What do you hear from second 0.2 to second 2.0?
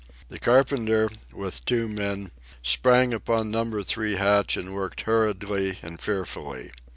The carpenter, with two